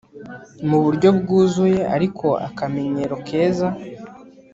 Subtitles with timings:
[0.67, 3.67] mu buryo bwuzuye ariko akamenyero keza